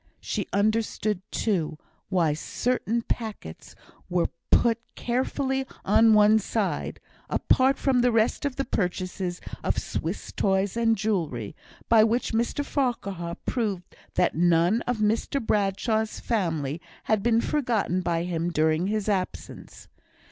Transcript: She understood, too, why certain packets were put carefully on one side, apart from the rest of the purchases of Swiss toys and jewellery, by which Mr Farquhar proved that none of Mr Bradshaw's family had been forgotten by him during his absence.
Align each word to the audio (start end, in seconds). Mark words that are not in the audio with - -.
She 0.19 0.47
understood, 0.51 1.21
too, 1.29 1.77
why 2.09 2.33
certain 2.33 3.03
packets 3.03 3.75
were 4.09 4.29
put 4.49 4.79
carefully 4.95 5.67
on 5.85 6.15
one 6.15 6.39
side, 6.39 6.99
apart 7.29 7.77
from 7.77 8.01
the 8.01 8.11
rest 8.11 8.43
of 8.43 8.55
the 8.55 8.65
purchases 8.65 9.39
of 9.63 9.77
Swiss 9.77 10.31
toys 10.31 10.75
and 10.75 10.97
jewellery, 10.97 11.55
by 11.87 12.03
which 12.03 12.33
Mr 12.33 12.65
Farquhar 12.65 13.35
proved 13.45 13.95
that 14.15 14.33
none 14.33 14.81
of 14.87 14.97
Mr 14.97 15.39
Bradshaw's 15.39 16.19
family 16.19 16.81
had 17.03 17.21
been 17.21 17.39
forgotten 17.39 18.01
by 18.01 18.23
him 18.23 18.49
during 18.51 18.87
his 18.87 19.07
absence. 19.07 19.87